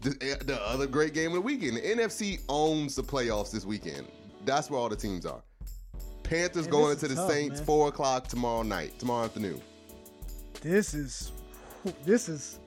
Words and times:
the, 0.00 0.10
the 0.44 0.60
other 0.62 0.86
great 0.86 1.14
game 1.14 1.28
of 1.28 1.34
the 1.34 1.40
weekend. 1.40 1.76
The 1.76 1.82
NFC 1.82 2.40
owns 2.48 2.94
the 2.94 3.02
playoffs 3.02 3.50
this 3.50 3.64
weekend. 3.64 4.06
That's 4.44 4.70
where 4.70 4.80
all 4.80 4.88
the 4.88 4.96
teams 4.96 5.26
are. 5.26 5.42
Panthers 6.22 6.64
Man, 6.64 6.70
going 6.70 6.92
into 6.92 7.08
the 7.08 7.16
tough, 7.16 7.30
Saints 7.30 7.56
man. 7.58 7.66
four 7.66 7.88
o'clock 7.88 8.28
tomorrow 8.28 8.62
night, 8.62 8.98
tomorrow 8.98 9.24
afternoon. 9.24 9.60
This 10.62 10.94
is 10.94 11.32
this 12.04 12.28
is 12.28 12.58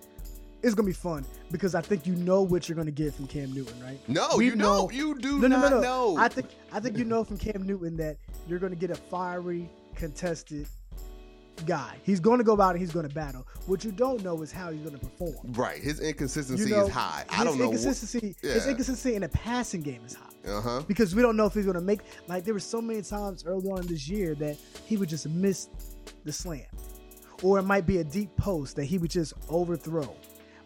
it's 0.61 0.75
gonna 0.75 0.85
be 0.85 0.93
fun 0.93 1.25
because 1.51 1.75
I 1.75 1.81
think 1.81 2.05
you 2.05 2.15
know 2.15 2.41
what 2.41 2.67
you're 2.67 2.75
gonna 2.75 2.91
get 2.91 3.13
from 3.13 3.27
Cam 3.27 3.53
Newton, 3.53 3.81
right? 3.81 3.99
No, 4.07 4.29
We 4.37 4.45
you 4.45 4.55
know-. 4.55 4.89
You 4.91 5.17
do 5.17 5.39
no, 5.39 5.47
no, 5.47 5.59
no, 5.59 5.69
no. 5.69 5.81
know. 5.81 6.17
I 6.17 6.27
think 6.27 6.47
I 6.71 6.79
think 6.79 6.97
you 6.97 7.05
know 7.05 7.23
from 7.23 7.37
Cam 7.37 7.63
Newton 7.63 7.95
that 7.97 8.17
you're 8.47 8.59
gonna 8.59 8.75
get 8.75 8.89
a 8.91 8.95
fiery, 8.95 9.69
contested 9.95 10.67
guy. 11.65 11.95
He's 12.03 12.19
gonna 12.19 12.43
go 12.43 12.59
out 12.59 12.71
and 12.71 12.79
he's 12.79 12.91
gonna 12.91 13.09
battle. 13.09 13.47
What 13.67 13.83
you 13.83 13.91
don't 13.91 14.23
know 14.23 14.41
is 14.41 14.51
how 14.51 14.71
he's 14.71 14.81
gonna 14.81 14.97
perform. 14.97 15.53
right. 15.53 15.77
His 15.81 15.99
inconsistency 15.99 16.69
You 16.69 16.75
know, 16.77 16.85
is 16.87 16.91
high. 16.91 17.25
I 17.29 17.43
don't 17.43 17.57
know. 17.57 17.65
Inconsistency, 17.65 18.35
His 18.41 18.65
Yeah. 18.65 18.69
inconsistency 18.71 19.15
in 19.15 19.21
the 19.21 19.29
passing 19.29 19.81
game 19.81 20.01
is 20.05 20.13
high. 20.15 20.29
Uh 20.45 20.59
huh. 20.61 20.81
because 20.87 21.15
we 21.15 21.21
don't 21.21 21.37
know 21.37 21.45
if 21.45 21.53
he's 21.53 21.63
going 21.63 21.75
to 21.75 21.81
make 21.81 22.01
like 22.27 22.43
there 22.43 22.53
were 22.53 22.59
so 22.59 22.81
many 22.81 23.01
times 23.01 23.45
early 23.45 23.69
on 23.69 23.79
in 23.81 23.87
this 23.87 24.09
year 24.09 24.35
that 24.35 24.57
he 24.85 24.97
would 24.97 25.07
just 25.07 25.27
miss 25.29 25.69
the 26.25 26.33
slam. 26.33 26.65
or 27.43 27.59
it 27.59 27.63
might 27.63 27.85
be 27.85 27.99
a 27.99 28.03
deep 28.03 28.35
post 28.35 28.75
that 28.75 28.83
he 28.85 28.97
would 28.97 29.09
just 29.11 29.33
overthrow 29.49 30.13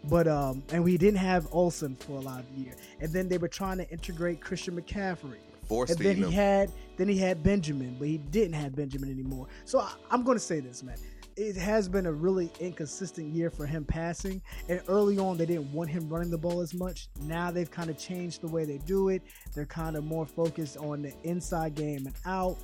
but 0.04 0.26
um 0.28 0.62
and 0.72 0.82
we 0.82 0.96
didn't 0.96 1.18
have 1.18 1.46
Olsen 1.52 1.94
for 1.96 2.12
a 2.12 2.20
lot 2.20 2.40
of 2.40 2.46
the 2.56 2.60
year 2.62 2.74
and 3.00 3.12
then 3.12 3.28
they 3.28 3.38
were 3.38 3.48
trying 3.48 3.78
to 3.78 3.88
integrate 3.90 4.40
Christian 4.40 4.80
McCaffrey 4.80 5.38
Force 5.68 5.90
and 5.90 5.98
then 5.98 6.16
he 6.16 6.22
him. 6.22 6.32
had 6.32 6.72
then 6.96 7.08
he 7.08 7.18
had 7.18 7.42
Benjamin 7.42 7.96
but 7.98 8.08
he 8.08 8.18
didn't 8.18 8.54
have 8.54 8.74
Benjamin 8.74 9.10
anymore. 9.10 9.46
So 9.64 9.80
I, 9.80 9.92
I'm 10.10 10.22
going 10.22 10.36
to 10.36 10.44
say 10.44 10.60
this 10.60 10.82
man. 10.82 10.96
It 11.36 11.54
has 11.56 11.88
been 11.88 12.06
a 12.06 12.12
really 12.12 12.50
inconsistent 12.58 13.32
year 13.32 13.48
for 13.48 13.64
him 13.64 13.84
passing 13.84 14.42
and 14.68 14.82
early 14.88 15.18
on 15.18 15.36
they 15.36 15.46
didn't 15.46 15.72
want 15.72 15.88
him 15.88 16.08
running 16.08 16.30
the 16.30 16.38
ball 16.38 16.60
as 16.60 16.74
much. 16.74 17.08
Now 17.22 17.50
they've 17.50 17.70
kind 17.70 17.90
of 17.90 17.98
changed 17.98 18.40
the 18.40 18.48
way 18.48 18.64
they 18.64 18.78
do 18.78 19.10
it. 19.10 19.22
They're 19.54 19.66
kind 19.66 19.96
of 19.96 20.04
more 20.04 20.26
focused 20.26 20.76
on 20.78 21.02
the 21.02 21.12
inside 21.22 21.76
game 21.76 22.06
and 22.06 22.14
out. 22.26 22.56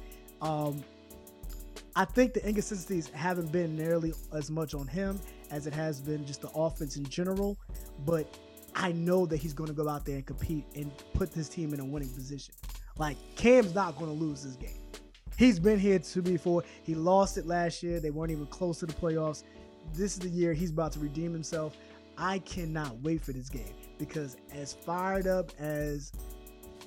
Um, 0.43 0.83
I 1.97 2.05
think 2.05 2.35
the 2.35 2.47
inconsistencies 2.47 3.09
haven't 3.11 3.53
been 3.53 3.77
nearly 3.77 4.13
as 4.33 4.51
much 4.51 4.75
on 4.75 4.89
him 4.89 5.21
as 5.51 5.67
it 5.67 5.75
has 5.75 6.01
been 6.01 6.27
just 6.27 6.41
the 6.41 6.51
offense 6.51 6.97
in 6.97 7.05
general 7.05 7.57
but 8.05 8.27
I 8.75 8.91
know 8.91 9.25
that 9.27 9.37
he's 9.37 9.53
going 9.53 9.69
to 9.69 9.75
go 9.75 9.89
out 9.89 10.05
there 10.05 10.17
and 10.17 10.27
compete 10.27 10.65
and 10.75 10.91
put 11.13 11.33
this 11.33 11.49
team 11.49 11.73
in 11.73 11.81
a 11.81 11.85
winning 11.85 12.09
position 12.09 12.55
like 12.99 13.17
Cam's 13.37 13.75
not 13.75 13.97
going 13.99 14.17
to 14.17 14.25
lose 14.25 14.43
this 14.43 14.57
game 14.57 14.85
He's 15.37 15.59
been 15.59 15.79
here 15.79 15.99
too 15.99 16.23
before. 16.23 16.63
He 16.83 16.95
lost 16.95 17.39
it 17.39 17.47
last 17.47 17.83
year. 17.83 17.99
They 17.99 18.11
weren't 18.11 18.31
even 18.31 18.47
close 18.47 18.79
to 18.81 18.87
the 18.87 18.93
playoffs. 18.93 19.43
This 19.93 20.13
is 20.15 20.21
the 20.21 20.29
year 20.29 20.53
he's 20.53 20.71
about 20.71 20.93
to 20.93 21.01
redeem 21.01 21.33
himself. 21.33 21.77
I 22.17 22.39
cannot 22.41 22.97
wait 23.01 23.21
for 23.21 23.33
this 23.33 23.49
game 23.49 23.75
because 23.99 24.37
as 24.53 24.73
fired 24.73 25.27
up 25.27 25.51
as 25.59 26.13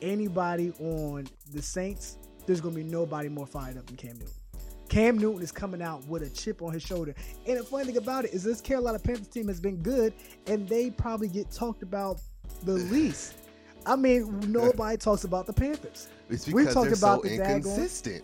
anybody 0.02 0.72
on 0.80 1.27
the 1.52 1.61
Saints, 1.61 2.17
there's 2.45 2.61
gonna 2.61 2.75
be 2.75 2.83
nobody 2.83 3.27
more 3.27 3.45
fired 3.45 3.77
up 3.77 3.86
than 3.88 3.97
Cam 3.97 4.17
Newton. 4.17 4.33
Cam 4.88 5.17
Newton 5.17 5.42
is 5.42 5.52
coming 5.52 5.81
out 5.81 6.05
with 6.08 6.23
a 6.23 6.30
chip 6.30 6.61
on 6.61 6.71
his 6.71 6.81
shoulder. 6.81 7.14
And 7.45 7.59
the 7.59 7.64
funny 7.64 7.88
thing 7.88 7.97
about 7.97 8.23
it 8.23 8.33
is 8.33 8.45
this 8.45 8.61
Carolina 8.61 8.99
Panthers 8.99 9.27
team 9.27 9.49
has 9.49 9.59
been 9.59 9.81
good 9.83 10.14
and 10.47 10.67
they 10.69 10.89
probably 10.89 11.27
get 11.27 11.52
talked 11.52 11.83
about 11.83 12.21
the 12.64 12.73
least. 12.73 13.36
I 13.88 13.95
mean, 13.95 14.39
nobody 14.52 14.97
talks 15.07 15.23
about 15.23 15.47
the 15.47 15.53
Panthers. 15.53 16.07
It's 16.30 16.45
we 16.47 16.61
because 16.61 16.73
talked 16.73 16.85
they're 16.88 16.93
about 16.95 17.23
so 17.23 17.30
the 17.30 17.38
daggone- 17.39 17.55
inconsistent. 17.55 18.23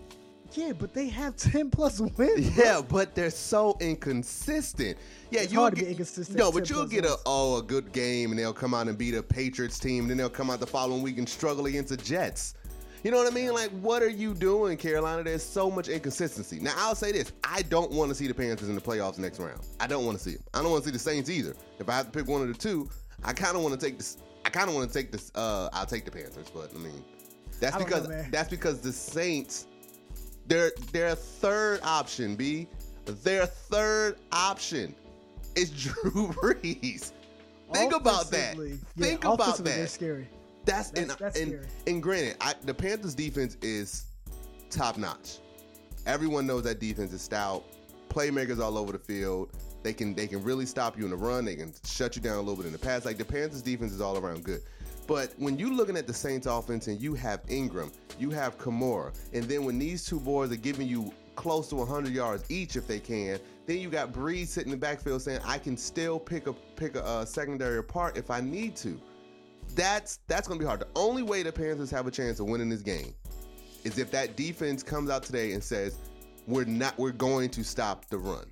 Yeah, 0.56 0.72
but 0.72 0.94
they 0.94 1.08
have 1.08 1.36
10 1.36 1.72
plus 1.72 2.00
wins. 2.00 2.56
Yeah, 2.56 2.82
but 2.88 3.16
they're 3.16 3.32
so 3.32 3.76
inconsistent. 3.80 4.98
Yeah, 5.32 5.42
It's 5.42 5.52
you'll 5.54 5.68
get, 5.72 5.86
be 5.86 5.90
inconsistent 5.90 6.38
No, 6.38 6.52
but 6.52 6.70
you'll 6.70 6.86
get 6.86 7.06
a 7.06 7.10
wins. 7.10 7.22
oh 7.26 7.58
a 7.58 7.64
good 7.64 7.92
game 7.92 8.30
and 8.32 8.38
they'll 8.40 8.54
come 8.54 8.76
out 8.76 8.88
and 8.88 8.96
beat 8.96 9.16
a 9.16 9.24
Patriots 9.24 9.80
team, 9.80 10.08
then 10.08 10.18
they'll 10.18 10.30
come 10.30 10.52
out 10.52 10.60
the 10.60 10.68
following 10.68 11.02
week 11.02 11.18
and 11.18 11.28
struggle 11.28 11.66
against 11.66 11.90
the 11.90 11.98
Jets. 11.98 12.54
You 13.04 13.10
know 13.12 13.18
what 13.18 13.32
I 13.32 13.36
mean? 13.36 13.52
Like, 13.54 13.72
what 13.82 14.02
are 14.04 14.10
you 14.10 14.34
doing, 14.36 14.78
Carolina? 14.78 15.24
There's 15.24 15.44
so 15.44 15.70
much 15.72 15.88
inconsistency. 15.90 16.60
Now, 16.60 16.72
I'll 16.78 16.96
say 16.96 17.12
this: 17.12 17.34
I 17.44 17.64
don't 17.64 17.92
want 17.92 18.10
to 18.10 18.16
see 18.16 18.28
the 18.28 18.34
Panthers 18.34 18.70
in 18.70 18.76
the 18.76 18.82
playoffs 18.82 19.18
next 19.18 19.40
round. 19.40 19.60
I 19.82 19.88
don't 19.88 20.06
want 20.06 20.18
to 20.20 20.24
see 20.24 20.36
them. 20.36 20.44
I 20.54 20.62
don't 20.62 20.72
want 20.72 20.84
to 20.84 20.90
see 20.90 20.94
the 20.94 21.00
Saints 21.00 21.30
either. 21.30 21.54
If 21.80 21.90
I 21.90 21.94
have 21.98 22.06
to 22.06 22.12
pick 22.18 22.30
one 22.30 22.42
of 22.44 22.48
the 22.48 22.54
two, 22.54 22.90
I 23.26 23.34
kind 23.34 23.58
of 23.58 23.64
want 23.64 23.78
to 23.78 23.86
take 23.86 23.98
this. 23.98 24.20
I 24.54 24.58
kind 24.58 24.70
of 24.70 24.76
want 24.76 24.88
to 24.88 24.94
take 24.94 25.12
this. 25.12 25.32
Uh, 25.34 25.70
I'll 25.74 25.86
take 25.88 26.06
the 26.06 26.12
Panthers, 26.12 26.52
but 26.54 26.70
I 26.76 26.78
mean, 26.78 27.04
that's 27.60 27.76
I 27.76 27.80
don't 27.80 27.90
know, 27.90 28.02
because 28.02 28.30
that's 28.30 28.50
because 28.50 28.82
the 28.82 28.92
Saints 28.92 29.66
their 30.48 30.72
their 30.92 31.16
third 31.16 31.80
option, 31.84 32.36
B. 32.36 32.68
Their 33.06 33.48
third 33.48 34.18
option 34.32 34.96
is 35.56 35.70
Drew 35.84 36.28
Brees. 36.30 37.12
Think 37.74 37.94
about 37.94 38.30
that. 38.30 38.56
Yeah, 38.56 38.76
Think 38.96 39.26
about 39.26 39.58
that. 39.58 39.64
They're 39.64 39.88
scary. 39.88 40.28
That's, 40.66 40.92
That's- 40.92 41.12
and, 41.12 41.20
that's 41.20 41.40
and, 41.40 41.50
scary. 41.50 41.68
and 41.88 42.04
granted, 42.04 42.38
I, 42.40 42.54
the 42.64 42.74
Panthers 42.74 43.16
defense 43.16 43.58
is 43.62 44.06
top 44.70 44.98
notch. 44.98 45.40
Everyone 46.06 46.46
knows 46.46 46.64
that 46.64 46.80
defense 46.80 47.12
is 47.12 47.22
stout. 47.22 47.64
Playmakers 48.10 48.60
all 48.60 48.78
over 48.78 48.92
the 48.92 49.00
field. 49.00 49.50
They 49.84 49.94
can 49.94 50.16
they 50.16 50.28
can 50.28 50.42
really 50.44 50.66
stop 50.66 50.98
you 50.98 51.04
in 51.04 51.12
the 51.12 51.18
run. 51.18 51.46
They 51.46 51.56
can 51.56 51.74
shut 51.86 52.16
you 52.16 52.22
down 52.22 52.38
a 52.38 52.40
little 52.40 52.56
bit 52.56 52.66
in 52.66 52.72
the 52.72 52.80
pass. 52.80 53.06
Like 53.06 53.18
the 53.18 53.26
Panthers 53.26 53.62
defense 53.62 53.92
is 53.92 54.02
all 54.02 54.18
around 54.18 54.44
good. 54.44 54.62
But 55.06 55.34
when 55.38 55.60
you're 55.60 55.74
looking 55.74 55.98
at 55.98 56.08
the 56.08 56.14
Saints 56.14 56.48
offense 56.48 56.88
and 56.88 57.00
you 57.02 57.14
have 57.16 57.42
Ingram, 57.50 57.92
you 58.18 58.30
have 58.30 58.58
Kamara, 58.58 59.14
and 59.34 59.44
then 59.44 59.66
when 59.66 59.78
these 59.78 60.06
two 60.06 60.20
boys 60.20 60.52
are 60.54 60.58
giving 60.58 60.88
you 60.88 61.12
close 61.36 61.68
to 61.70 61.76
100 61.76 62.14
yards 62.14 62.46
each 62.50 62.76
if 62.76 62.88
they 62.88 63.00
can, 63.00 63.40
then 63.66 63.80
you 63.80 63.90
got 63.90 64.14
Brees 64.14 64.48
sitting 64.48 64.72
in 64.72 64.80
the 64.80 64.86
backfield 64.86 65.22
saying, 65.22 65.42
"I 65.44 65.58
can 65.58 65.76
still 65.76 66.20
pick 66.20 66.48
a 66.48 66.54
pick 66.54 66.96
a 66.96 67.04
uh, 67.04 67.26
secondary 67.26 67.80
apart 67.80 68.18
if 68.18 68.32
I 68.32 68.40
need 68.40 68.76
to." 68.78 69.00
That's 69.76 70.20
that's 70.28 70.48
gonna 70.48 70.60
be 70.60 70.66
hard. 70.66 70.80
The 70.80 70.88
only 70.96 71.24
way 71.24 71.44
the 71.44 71.52
Panthers 71.52 71.92
have 71.92 72.08
a 72.08 72.12
chance 72.12 72.40
of 72.40 72.48
winning 72.48 72.70
this 72.70 72.82
game 72.82 73.14
is 73.84 73.98
if 73.98 74.12
that 74.12 74.38
defense 74.38 74.84
comes 74.84 75.10
out 75.10 75.24
today 75.24 75.52
and 75.52 75.62
says, 75.62 75.98
"We're 76.48 76.66
not. 76.66 76.98
We're 76.98 77.12
going 77.12 77.50
to 77.52 77.64
stop 77.64 78.06
the 78.10 78.18
run." 78.18 78.46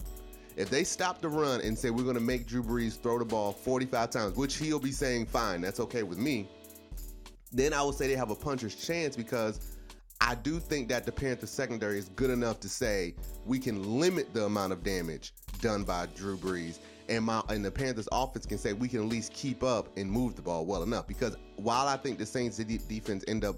If 0.56 0.70
they 0.70 0.84
stop 0.84 1.22
the 1.22 1.30
run 1.30 1.62
and 1.62 1.78
say 1.78 1.90
we're 1.90 2.04
going 2.04 2.16
to 2.16 2.22
make 2.22 2.46
Drew 2.46 2.64
Brees 2.64 3.02
throw 3.02 3.20
the 3.20 3.26
ball 3.26 3.54
45 3.54 4.10
times, 4.10 4.36
which 4.36 4.58
he'll 4.58 4.80
be 4.80 4.92
saying, 4.92 5.28
"Fine, 5.28 5.62
that's 5.62 5.80
okay 5.80 6.04
with 6.04 6.18
me," 6.18 6.50
then 7.52 7.74
I 7.74 7.82
would 7.84 7.96
say 7.96 8.08
they 8.08 8.16
have 8.16 8.32
a 8.32 8.36
puncher's 8.36 8.76
chance 8.76 9.16
because 9.16 9.78
I 10.22 10.36
do 10.36 10.60
think 10.60 10.88
that 10.90 11.06
the 11.06 11.12
Panthers 11.12 11.50
secondary 11.50 11.98
is 11.98 12.10
good 12.10 12.30
enough 12.30 12.60
to 12.62 12.70
say 12.70 13.16
we 13.46 13.58
can 13.58 14.00
limit 14.00 14.34
the 14.34 14.46
amount 14.46 14.72
of 14.72 14.84
damage 14.84 15.34
done 15.62 15.84
by 15.84 16.06
Drew 16.16 16.38
Brees. 16.38 16.78
And 17.10 17.26
my 17.26 17.42
and 17.50 17.66
the 17.66 17.72
Panthers 17.72 18.08
offense 18.12 18.46
can 18.46 18.58
say 18.58 18.74
we 18.74 18.88
can 18.88 19.00
at 19.00 19.08
least 19.08 19.34
keep 19.34 19.64
up 19.64 19.90
and 19.98 20.10
move 20.10 20.36
the 20.36 20.42
ball 20.42 20.66
well 20.66 20.84
enough. 20.84 21.08
Because 21.08 21.36
while 21.56 21.88
I 21.88 21.98
think 21.98 22.20
the 22.20 22.26
Saints 22.26 22.58
defense 22.58 23.24
end 23.28 23.44
up 23.44 23.56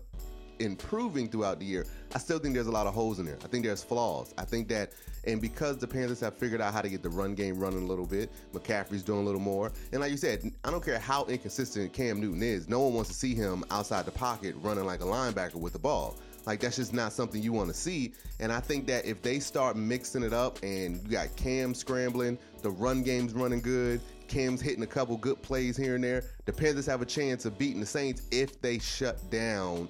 improving 0.64 1.30
throughout 1.30 1.60
the 1.60 1.66
year, 1.66 1.86
I 2.16 2.18
still 2.18 2.40
think 2.40 2.54
there's 2.54 2.68
a 2.68 2.72
lot 2.72 2.88
of 2.88 2.94
holes 2.94 3.20
in 3.20 3.26
there. 3.26 3.38
I 3.44 3.48
think 3.48 3.66
there's 3.66 3.84
flaws. 3.84 4.34
I 4.38 4.46
think 4.46 4.68
that, 4.70 4.92
and 5.26 5.42
because 5.42 5.78
the 5.78 5.88
Panthers 5.88 6.20
have 6.22 6.36
figured 6.38 6.62
out 6.62 6.74
how 6.74 6.82
to 6.82 6.90
get 6.90 7.04
the 7.04 7.10
run 7.10 7.36
game 7.36 7.60
running 7.60 7.84
a 7.84 7.86
little 7.86 8.06
bit, 8.06 8.32
McCaffrey's 8.54 9.04
doing 9.04 9.20
a 9.20 9.24
little 9.24 9.42
more. 9.42 9.72
And 9.92 10.02
like 10.02 10.12
you 10.12 10.18
said, 10.18 10.52
I 10.64 10.72
don't 10.72 10.84
care 10.84 11.00
how 11.00 11.26
inconsistent 11.26 11.94
Cam 11.94 12.20
Newton 12.20 12.44
is, 12.44 12.68
no 12.68 12.82
one 12.82 12.94
wants 12.94 13.10
to 13.10 13.16
see 13.16 13.36
him 13.36 13.64
outside 13.72 14.06
the 14.06 14.12
pocket 14.12 14.56
running 14.62 14.86
like 14.86 15.02
a 15.02 15.06
linebacker 15.06 15.56
with 15.56 15.74
the 15.74 15.80
ball. 15.80 16.16
Like 16.46 16.60
that's 16.60 16.76
just 16.76 16.94
not 16.94 17.14
something 17.14 17.42
you 17.42 17.54
want 17.54 17.70
to 17.70 17.74
see. 17.74 18.14
And 18.40 18.52
I 18.52 18.60
think 18.60 18.86
that 18.88 19.06
if 19.06 19.22
they 19.22 19.40
start 19.40 19.78
mixing 19.78 20.24
it 20.24 20.34
up 20.34 20.60
and 20.62 21.02
you 21.04 21.10
got 21.10 21.36
Cam 21.36 21.74
scrambling, 21.74 22.38
the 22.62 22.72
run 22.72 23.02
game's 23.04 23.34
running 23.34 23.62
good, 23.62 24.02
Cam's 24.28 24.62
hitting 24.62 24.84
a 24.84 24.88
couple 24.88 25.16
good 25.18 25.42
plays 25.42 25.78
here 25.78 25.96
and 25.96 26.04
there, 26.04 26.24
the 26.46 26.54
Panthers 26.54 26.86
have 26.88 27.02
a 27.02 27.06
chance 27.06 27.46
of 27.46 27.58
beating 27.58 27.80
the 27.80 27.86
Saints 27.86 28.24
if 28.32 28.62
they 28.62 28.80
shut 28.80 29.18
down 29.30 29.88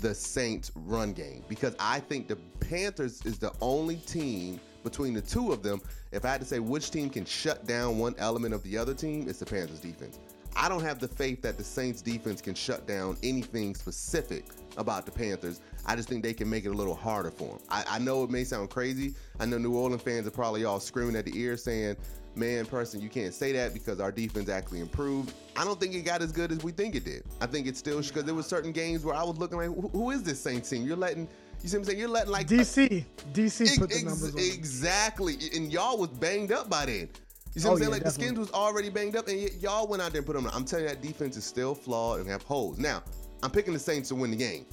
the 0.00 0.14
Saints 0.14 0.70
run 0.74 1.12
game 1.12 1.42
because 1.48 1.74
I 1.78 2.00
think 2.00 2.28
the 2.28 2.36
Panthers 2.60 3.24
is 3.24 3.38
the 3.38 3.52
only 3.60 3.96
team 3.96 4.60
between 4.84 5.14
the 5.14 5.20
two 5.20 5.52
of 5.52 5.62
them. 5.62 5.80
If 6.12 6.24
I 6.24 6.28
had 6.28 6.40
to 6.40 6.46
say 6.46 6.58
which 6.58 6.90
team 6.90 7.10
can 7.10 7.24
shut 7.24 7.66
down 7.66 7.98
one 7.98 8.14
element 8.18 8.54
of 8.54 8.62
the 8.62 8.78
other 8.78 8.94
team, 8.94 9.28
it's 9.28 9.40
the 9.40 9.46
Panthers 9.46 9.80
defense. 9.80 10.18
I 10.56 10.68
don't 10.68 10.82
have 10.82 10.98
the 10.98 11.08
faith 11.08 11.42
that 11.42 11.56
the 11.56 11.64
Saints 11.64 12.02
defense 12.02 12.40
can 12.40 12.54
shut 12.54 12.86
down 12.86 13.16
anything 13.22 13.74
specific 13.74 14.44
about 14.76 15.06
the 15.06 15.12
Panthers. 15.12 15.60
I 15.86 15.94
just 15.94 16.08
think 16.08 16.22
they 16.22 16.34
can 16.34 16.50
make 16.50 16.64
it 16.64 16.70
a 16.70 16.74
little 16.74 16.94
harder 16.94 17.30
for 17.30 17.48
them. 17.48 17.58
I, 17.68 17.84
I 17.88 17.98
know 17.98 18.24
it 18.24 18.30
may 18.30 18.44
sound 18.44 18.70
crazy. 18.70 19.14
I 19.38 19.46
know 19.46 19.58
New 19.58 19.76
Orleans 19.76 20.02
fans 20.02 20.26
are 20.26 20.32
probably 20.32 20.64
all 20.64 20.80
screaming 20.80 21.16
at 21.16 21.26
the 21.26 21.38
ear 21.38 21.56
saying, 21.56 21.96
man, 22.38 22.64
person, 22.66 23.00
you 23.00 23.08
can't 23.08 23.34
say 23.34 23.52
that 23.52 23.74
because 23.74 24.00
our 24.00 24.12
defense 24.12 24.48
actually 24.48 24.80
improved. 24.80 25.34
I 25.56 25.64
don't 25.64 25.78
think 25.80 25.94
it 25.94 26.02
got 26.02 26.22
as 26.22 26.32
good 26.32 26.52
as 26.52 26.62
we 26.62 26.72
think 26.72 26.94
it 26.94 27.04
did. 27.04 27.24
I 27.40 27.46
think 27.46 27.66
it's 27.66 27.78
still 27.78 28.00
because 28.00 28.24
there 28.24 28.34
was 28.34 28.46
certain 28.46 28.72
games 28.72 29.04
where 29.04 29.14
I 29.14 29.22
was 29.24 29.36
looking 29.38 29.58
like, 29.58 29.66
who, 29.68 29.88
who 29.88 30.10
is 30.10 30.22
this 30.22 30.40
Saints 30.40 30.70
team? 30.70 30.86
You're 30.86 30.96
letting, 30.96 31.28
you 31.62 31.68
see 31.68 31.76
what 31.76 31.80
I'm 31.82 31.84
saying? 31.86 31.98
You're 31.98 32.08
letting 32.08 32.30
like 32.32 32.46
DC, 32.46 33.04
DC 33.32 33.60
Ex- 33.62 33.78
put 33.78 33.90
the 33.90 34.02
numbers 34.04 34.34
on. 34.34 34.38
exactly, 34.40 35.36
and 35.54 35.72
y'all 35.72 35.98
was 35.98 36.10
banged 36.10 36.52
up 36.52 36.70
by 36.70 36.86
then. 36.86 37.08
You 37.54 37.60
see 37.62 37.68
what 37.68 37.72
Oh, 37.72 37.72
I'm 37.72 37.78
saying? 37.78 37.90
yeah, 37.90 37.94
like 37.94 38.04
the 38.04 38.10
skins 38.10 38.38
was 38.38 38.50
already 38.52 38.90
banged 38.90 39.16
up, 39.16 39.26
and 39.28 39.50
y'all 39.60 39.86
went 39.88 40.00
out 40.02 40.12
there 40.12 40.20
and 40.20 40.26
put 40.26 40.36
them. 40.36 40.46
On. 40.46 40.52
I'm 40.54 40.64
telling 40.64 40.84
you, 40.84 40.90
that 40.90 41.02
defense 41.02 41.36
is 41.36 41.44
still 41.44 41.74
flawed 41.74 42.20
and 42.20 42.28
have 42.28 42.42
holes. 42.42 42.78
Now, 42.78 43.02
I'm 43.42 43.50
picking 43.50 43.72
the 43.72 43.78
Saints 43.78 44.08
to 44.10 44.14
win 44.14 44.30
the 44.30 44.36
game, 44.36 44.66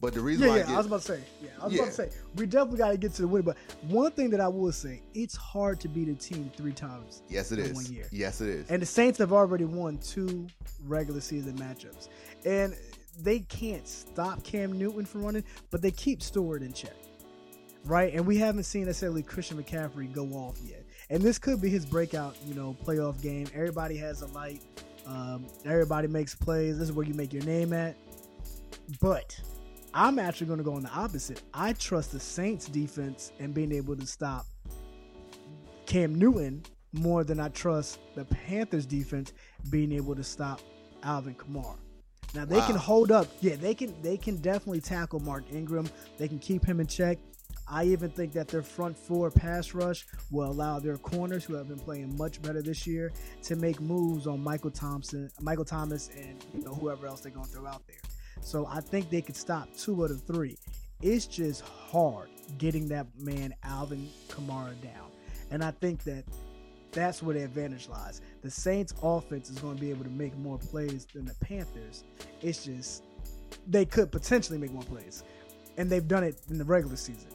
But 0.00 0.14
the 0.14 0.20
reason 0.20 0.44
Yeah, 0.44 0.48
why 0.50 0.56
yeah. 0.58 0.62
I, 0.62 0.66
get, 0.66 0.74
I 0.74 0.78
was 0.78 0.86
about 0.86 1.00
to 1.00 1.06
say. 1.06 1.20
Yeah, 1.42 1.48
I 1.60 1.64
was 1.64 1.72
Yeah. 1.74 1.82
about 1.82 1.90
to 1.90 1.96
say. 1.96 2.10
We 2.36 2.46
definitely 2.46 2.78
got 2.78 2.90
to 2.92 2.96
get 2.96 3.14
to 3.14 3.22
the 3.22 3.28
win. 3.28 3.42
But 3.42 3.56
one 3.88 4.12
thing 4.12 4.30
that 4.30 4.40
I 4.40 4.46
will 4.48 4.70
say, 4.72 5.02
it's 5.14 5.34
hard 5.36 5.80
to 5.80 5.88
beat 5.88 6.08
a 6.08 6.14
team 6.14 6.50
three 6.56 6.72
times. 6.72 7.22
yes, 7.28 7.50
it 7.50 7.58
in 7.58 7.66
is. 7.66 7.72
one 7.72 7.86
year. 7.86 8.06
Yes, 8.12 8.40
it 8.40 8.48
is. 8.48 8.70
And 8.70 8.80
the 8.80 8.86
Saints 8.86 9.18
have 9.18 9.32
already 9.32 9.64
won 9.64 9.98
two 9.98 10.46
regular 10.86 11.20
season 11.20 11.56
matchups. 11.58 12.08
And 12.44 12.76
they 13.20 13.40
can't 13.40 13.88
stop 13.88 14.44
Cam 14.44 14.78
Newton 14.78 15.04
from 15.04 15.24
running, 15.24 15.42
but 15.72 15.82
they 15.82 15.90
keep 15.90 16.22
Stewart 16.22 16.62
in 16.62 16.72
check. 16.72 16.94
Right? 17.84 18.12
And 18.14 18.24
we 18.26 18.36
haven't 18.36 18.64
seen 18.64 18.84
necessarily 18.84 19.22
Christian 19.22 19.60
McCaffrey 19.60 20.12
go 20.12 20.26
off 20.28 20.58
yet. 20.62 20.84
And 21.10 21.22
this 21.22 21.38
could 21.38 21.60
be 21.60 21.70
his 21.70 21.84
breakout, 21.86 22.36
you 22.46 22.54
know, 22.54 22.76
playoff 22.84 23.20
game. 23.22 23.46
Everybody 23.54 23.96
has 23.96 24.22
a 24.22 24.26
light. 24.26 24.62
Um, 25.06 25.46
everybody 25.64 26.06
makes 26.06 26.34
plays. 26.34 26.78
This 26.78 26.88
is 26.90 26.92
where 26.94 27.06
you 27.06 27.14
make 27.14 27.32
your 27.32 27.44
name 27.44 27.72
at. 27.72 27.96
But 29.00 29.40
I'm 29.98 30.20
actually 30.20 30.46
going 30.46 30.58
to 30.58 30.64
go 30.64 30.74
on 30.74 30.82
the 30.82 30.90
opposite. 30.90 31.42
I 31.52 31.72
trust 31.72 32.12
the 32.12 32.20
Saints 32.20 32.66
defense 32.66 33.32
and 33.40 33.52
being 33.52 33.72
able 33.72 33.96
to 33.96 34.06
stop 34.06 34.46
Cam 35.86 36.14
Newton 36.14 36.62
more 36.92 37.24
than 37.24 37.40
I 37.40 37.48
trust 37.48 37.98
the 38.14 38.24
Panthers 38.24 38.86
defense 38.86 39.32
being 39.70 39.90
able 39.90 40.14
to 40.14 40.22
stop 40.22 40.60
Alvin 41.02 41.34
Kamara. 41.34 41.74
Now 42.32 42.44
they 42.44 42.60
can 42.60 42.76
hold 42.76 43.10
up. 43.10 43.26
Yeah, 43.40 43.56
they 43.56 43.74
can 43.74 43.92
they 44.00 44.16
can 44.16 44.36
definitely 44.36 44.80
tackle 44.80 45.18
Mark 45.18 45.42
Ingram. 45.52 45.88
They 46.16 46.28
can 46.28 46.38
keep 46.38 46.64
him 46.64 46.78
in 46.78 46.86
check. 46.86 47.18
I 47.66 47.82
even 47.86 48.10
think 48.10 48.32
that 48.34 48.46
their 48.46 48.62
front 48.62 48.96
four 48.96 49.32
pass 49.32 49.74
rush 49.74 50.06
will 50.30 50.48
allow 50.48 50.78
their 50.78 50.96
corners, 50.98 51.44
who 51.44 51.54
have 51.54 51.66
been 51.66 51.78
playing 51.80 52.16
much 52.16 52.40
better 52.40 52.62
this 52.62 52.86
year, 52.86 53.10
to 53.42 53.56
make 53.56 53.80
moves 53.80 54.28
on 54.28 54.44
Michael 54.44 54.70
Thompson, 54.70 55.28
Michael 55.40 55.64
Thomas, 55.64 56.08
and 56.16 56.44
you 56.54 56.62
know 56.62 56.72
whoever 56.72 57.08
else 57.08 57.22
they're 57.22 57.32
going 57.32 57.46
to 57.46 57.52
throw 57.52 57.66
out 57.66 57.82
there. 57.88 57.96
So 58.40 58.66
I 58.66 58.80
think 58.80 59.10
they 59.10 59.22
could 59.22 59.36
stop 59.36 59.68
two 59.76 60.04
out 60.04 60.10
of 60.10 60.22
three. 60.22 60.56
It's 61.00 61.26
just 61.26 61.62
hard 61.62 62.30
getting 62.58 62.88
that 62.88 63.06
man 63.18 63.54
Alvin 63.62 64.08
Kamara 64.28 64.80
down, 64.82 65.10
and 65.50 65.62
I 65.62 65.70
think 65.70 66.02
that 66.04 66.24
that's 66.90 67.22
where 67.22 67.34
the 67.34 67.44
advantage 67.44 67.88
lies. 67.88 68.20
The 68.42 68.50
Saints' 68.50 68.94
offense 69.02 69.50
is 69.50 69.58
going 69.58 69.76
to 69.76 69.80
be 69.80 69.90
able 69.90 70.04
to 70.04 70.10
make 70.10 70.36
more 70.38 70.58
plays 70.58 71.06
than 71.12 71.24
the 71.24 71.34
Panthers. 71.34 72.04
It's 72.42 72.64
just 72.64 73.04
they 73.68 73.84
could 73.84 74.10
potentially 74.10 74.58
make 74.58 74.72
more 74.72 74.82
plays, 74.82 75.22
and 75.76 75.88
they've 75.88 76.08
done 76.08 76.24
it 76.24 76.40
in 76.50 76.58
the 76.58 76.64
regular 76.64 76.96
season. 76.96 77.30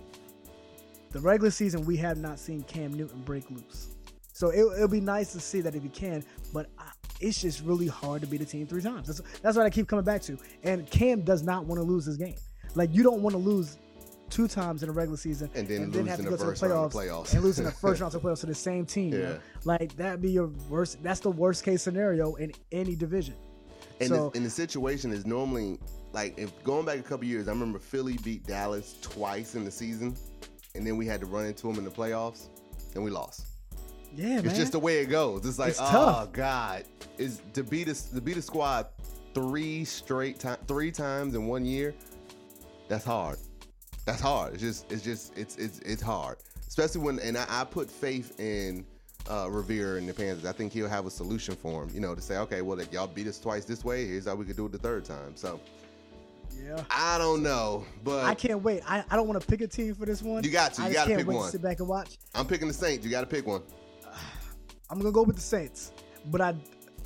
The 1.11 1.19
regular 1.19 1.51
season, 1.51 1.85
we 1.85 1.95
have 1.97 2.17
not 2.17 2.39
seen 2.39 2.63
Cam 2.63 2.93
Newton 2.93 3.21
break 3.21 3.49
loose, 3.49 3.91
so 4.33 4.49
it, 4.49 4.59
it'll 4.59 4.87
be 4.87 4.99
nice 4.99 5.31
to 5.33 5.39
see 5.39 5.61
that 5.61 5.75
if 5.75 5.83
he 5.83 5.89
can. 5.89 6.25
But 6.51 6.69
I, 6.77 6.89
it's 7.23 7.41
just 7.41 7.63
really 7.63 7.87
hard 7.87 8.21
to 8.21 8.27
beat 8.27 8.41
a 8.41 8.45
team 8.45 8.67
three 8.67 8.81
times. 8.81 9.07
That's, 9.07 9.21
that's 9.39 9.55
what 9.57 9.65
I 9.65 9.69
keep 9.69 9.87
coming 9.87 10.05
back 10.05 10.21
to. 10.23 10.37
And 10.63 10.89
Cam 10.89 11.21
does 11.21 11.41
not 11.41 11.65
want 11.65 11.79
to 11.79 11.83
lose 11.83 12.05
this 12.05 12.17
game. 12.17 12.35
Like 12.75 12.93
you 12.93 13.01
don't 13.03 13.21
want 13.21 13.33
to 13.33 13.37
lose 13.37 13.77
two 14.29 14.47
times 14.47 14.81
in 14.83 14.89
a 14.89 14.91
regular 14.91 15.17
season 15.17 15.49
And 15.53 15.67
then 15.67 15.91
lose 15.91 16.07
have 16.07 16.17
to 16.17 16.23
the 16.23 16.29
go 16.31 16.35
to 16.37 16.43
the 16.43 16.49
first 16.49 16.61
round 16.63 16.73
of 16.73 16.91
playoffs, 16.91 17.07
playoffs. 17.27 17.33
and 17.33 17.43
lose 17.43 17.59
in 17.59 17.65
the 17.65 17.71
first 17.71 18.01
round 18.01 18.13
of 18.15 18.21
playoffs 18.21 18.39
to 18.41 18.47
the 18.47 18.55
same 18.55 18.85
team. 18.85 19.13
Yeah. 19.13 19.19
Yeah. 19.19 19.37
Like 19.63 19.95
that'd 19.95 20.21
be 20.21 20.31
your 20.31 20.47
worst. 20.69 21.01
That's 21.03 21.19
the 21.21 21.31
worst 21.31 21.63
case 21.63 21.81
scenario 21.81 22.35
in 22.35 22.51
any 22.71 22.95
division. 22.95 23.35
And, 23.99 24.09
So- 24.09 24.29
the, 24.29 24.37
and 24.37 24.45
the 24.45 24.49
situation 24.49 25.11
is 25.11 25.25
normally 25.25 25.79
like 26.13 26.37
if 26.37 26.51
going 26.63 26.85
back 26.85 26.99
a 26.99 27.03
couple 27.03 27.25
years, 27.25 27.47
I 27.47 27.51
remember 27.51 27.79
Philly 27.79 28.17
beat 28.23 28.45
Dallas 28.45 28.95
twice 29.01 29.55
in 29.55 29.63
the 29.65 29.71
season, 29.71 30.15
and 30.75 30.85
then 30.85 30.97
we 30.97 31.05
had 31.05 31.19
to 31.21 31.25
run 31.25 31.45
into 31.45 31.67
them 31.67 31.77
in 31.77 31.83
the 31.85 31.91
playoffs, 31.91 32.47
and 32.95 33.03
we 33.03 33.09
lost. 33.11 33.47
Yeah, 34.15 34.35
It's 34.37 34.45
man. 34.45 34.55
just 34.55 34.71
the 34.73 34.79
way 34.79 34.99
it 34.99 35.07
goes. 35.09 35.45
It's 35.45 35.59
like, 35.59 35.69
It's 35.69 35.79
oh 35.81 35.91
tough. 35.91 36.33
god, 36.33 36.83
is 37.17 37.41
to 37.53 37.63
beat 37.63 37.87
a 37.87 37.93
to 38.13 38.21
beat 38.21 38.37
a 38.37 38.41
squad 38.41 38.87
three 39.33 39.83
straight 39.85 40.39
time, 40.39 40.57
three 40.67 40.91
times 40.91 41.35
in 41.35 41.47
one 41.47 41.65
year. 41.65 41.93
That's 42.87 43.05
hard. 43.05 43.37
That's 44.05 44.21
hard. 44.21 44.53
It's 44.53 44.61
just, 44.61 44.91
it's 44.91 45.01
just, 45.03 45.37
it's 45.37 45.55
it's 45.57 45.79
it's 45.79 46.01
hard. 46.01 46.37
Especially 46.67 47.01
when, 47.01 47.19
and 47.19 47.37
I, 47.37 47.45
I 47.49 47.63
put 47.63 47.89
faith 47.89 48.39
in 48.39 48.85
uh, 49.29 49.47
Rivera 49.49 49.97
and 49.97 50.07
the 50.09 50.13
Panthers. 50.13 50.45
I 50.45 50.51
think 50.51 50.73
he'll 50.73 50.89
have 50.89 51.05
a 51.05 51.11
solution 51.11 51.55
for 51.55 51.83
him. 51.83 51.89
You 51.93 51.99
know, 51.99 52.13
to 52.15 52.21
say, 52.21 52.37
okay, 52.37 52.61
well, 52.61 52.79
if 52.79 52.91
y'all 52.91 53.07
beat 53.07 53.27
us 53.27 53.39
twice 53.39 53.65
this 53.65 53.83
way, 53.83 54.05
here's 54.05 54.25
how 54.25 54.35
we 54.35 54.45
could 54.45 54.55
do 54.57 54.65
it 54.65 54.71
the 54.71 54.77
third 54.77 55.05
time. 55.05 55.35
So 55.35 55.59
yeah. 56.61 56.83
I 56.91 57.17
don't 57.17 57.41
know, 57.41 57.85
but 58.03 58.25
I 58.25 58.35
can't 58.35 58.61
wait. 58.61 58.81
I, 58.87 59.03
I 59.09 59.15
don't 59.15 59.27
want 59.27 59.39
to 59.41 59.47
pick 59.47 59.61
a 59.61 59.67
team 59.67 59.95
for 59.95 60.05
this 60.05 60.21
one. 60.21 60.43
You 60.43 60.51
got 60.51 60.73
to. 60.75 60.83
You 60.87 60.93
gotta 60.93 61.09
can't 61.09 61.19
pick 61.25 61.35
one. 61.35 61.45
to 61.45 61.51
sit 61.51 61.61
back 61.61 61.79
and 61.79 61.87
watch. 61.87 62.17
I'm 62.35 62.45
picking 62.45 62.67
the 62.67 62.73
Saints. 62.73 63.05
You 63.05 63.11
got 63.11 63.21
to 63.21 63.27
pick 63.27 63.47
one. 63.47 63.61
I'm 64.89 64.99
gonna 64.99 65.11
go 65.11 65.23
with 65.23 65.35
the 65.35 65.41
Saints, 65.41 65.91
but 66.25 66.41
I 66.41 66.55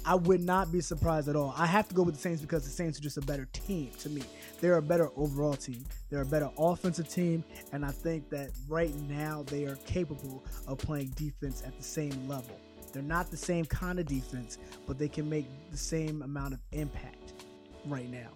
I 0.06 0.16
would 0.16 0.42
not 0.42 0.72
be 0.72 0.80
surprised 0.80 1.28
at 1.28 1.36
all. 1.36 1.54
I 1.58 1.66
have 1.66 1.88
to 1.90 1.96
go 1.96 2.02
with 2.02 2.16
the 2.16 2.22
Saints 2.22 2.42
because 2.42 2.64
the 2.64 2.70
Saints 2.70 2.98
are 2.98 3.02
just 3.02 3.18
a 3.18 3.22
better 3.22 3.46
team 3.52 3.92
to 4.00 4.10
me. 4.10 4.24
They're 4.62 4.78
a 4.78 4.82
better 4.82 5.10
overall 5.18 5.54
team. 5.54 5.84
They're 6.10 6.22
a 6.22 6.26
better 6.26 6.50
offensive 6.58 7.10
team, 7.10 7.44
and 7.74 7.86
I 7.86 7.92
think 7.92 8.30
that 8.30 8.52
right 8.70 8.96
now 9.10 9.44
they 9.48 9.66
are 9.66 9.76
capable 9.86 10.44
of 10.66 10.78
playing 10.78 11.10
defense 11.16 11.62
at 11.66 11.78
the 11.78 11.84
same 11.84 12.28
level. 12.28 12.58
They're 12.94 13.04
not 13.04 13.30
the 13.30 13.38
same 13.38 13.66
kind 13.66 14.00
of 14.00 14.06
defense, 14.06 14.58
but 14.86 14.98
they 14.98 15.10
can 15.10 15.30
make 15.30 15.48
the 15.72 15.78
same 15.78 16.22
amount 16.22 16.54
of 16.54 16.60
impact 16.72 17.34
right 17.86 18.10
now 18.10 18.30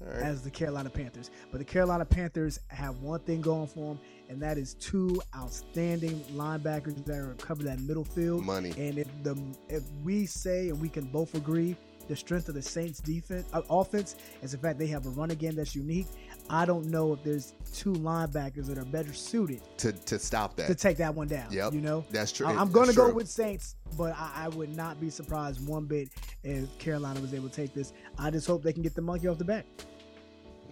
right. 0.00 0.22
as 0.22 0.42
the 0.42 0.50
Carolina 0.50 0.90
Panthers. 0.90 1.30
But 1.50 1.58
the 1.58 1.64
Carolina 1.64 2.04
Panthers 2.04 2.58
have 2.68 3.00
one 3.02 3.20
thing 3.20 3.40
going 3.40 3.66
for 3.66 3.94
them, 3.94 4.00
and 4.28 4.40
that 4.42 4.58
is 4.58 4.74
two 4.74 5.20
outstanding 5.34 6.20
linebackers 6.34 7.04
that 7.04 7.18
are 7.18 7.34
cover 7.34 7.62
that 7.64 7.80
middle 7.80 8.04
field. 8.04 8.44
Money. 8.44 8.72
And 8.78 8.98
if 8.98 9.08
the 9.22 9.36
if 9.68 9.82
we 10.04 10.26
say 10.26 10.68
and 10.68 10.80
we 10.80 10.88
can 10.88 11.04
both 11.06 11.34
agree 11.34 11.76
the 12.08 12.16
strength 12.16 12.48
of 12.48 12.54
the 12.54 12.62
Saints 12.62 13.00
defense 13.00 13.46
uh, 13.52 13.62
offense 13.70 14.16
is 14.42 14.52
the 14.52 14.58
fact 14.58 14.78
they 14.78 14.86
have 14.86 15.06
a 15.06 15.10
run 15.10 15.30
again 15.30 15.56
that's 15.56 15.74
unique. 15.74 16.06
I 16.48 16.64
don't 16.64 16.86
know 16.86 17.12
if 17.12 17.22
there's 17.24 17.54
two 17.72 17.92
linebackers 17.92 18.66
that 18.66 18.78
are 18.78 18.84
better 18.84 19.12
suited 19.12 19.60
To 19.78 19.92
to 19.92 20.18
stop 20.18 20.56
that. 20.56 20.68
to 20.68 20.74
take 20.74 20.96
that 20.98 21.14
one 21.14 21.28
down. 21.28 21.52
Yep. 21.52 21.72
You 21.72 21.80
know, 21.80 22.04
That's 22.10 22.32
true. 22.32 22.46
I- 22.46 22.54
I'm 22.54 22.70
going 22.70 22.88
to 22.88 22.94
go 22.94 23.12
with 23.12 23.28
Saints, 23.28 23.76
but 23.96 24.14
I, 24.16 24.44
I 24.44 24.48
would 24.48 24.74
not 24.76 25.00
be 25.00 25.10
surprised 25.10 25.66
one 25.66 25.86
bit 25.86 26.08
if 26.44 26.76
Carolina 26.78 27.20
was 27.20 27.34
able 27.34 27.48
to 27.48 27.54
take 27.54 27.74
this. 27.74 27.92
I 28.18 28.30
just 28.30 28.46
hope 28.46 28.62
they 28.62 28.72
can 28.72 28.82
get 28.82 28.94
the 28.94 29.02
monkey 29.02 29.26
off 29.28 29.38
the 29.38 29.44
back. 29.44 29.66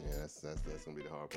Yeah, 0.06 0.18
that's 0.20 0.40
that's 0.40 0.60
that's 0.60 0.84
gonna 0.84 0.96
be 0.96 1.02
the 1.02 1.08
hard 1.08 1.20
part. 1.22 1.32